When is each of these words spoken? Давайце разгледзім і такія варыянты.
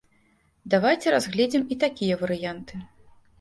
Давайце 0.73 1.07
разгледзім 1.15 1.67
і 1.75 1.77
такія 1.85 2.19
варыянты. 2.23 2.81